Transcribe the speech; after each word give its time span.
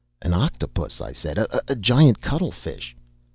"An 0.23 0.33
octopus!" 0.33 0.99
I 0.99 1.11
said. 1.13 1.37
"A 1.37 1.75
giant 1.75 2.21
cuttlefish!" 2.21 2.95